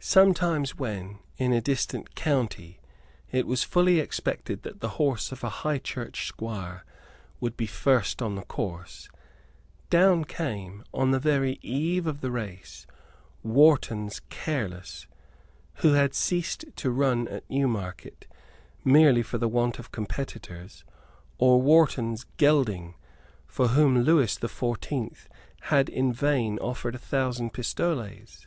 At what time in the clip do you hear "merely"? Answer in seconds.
18.84-19.22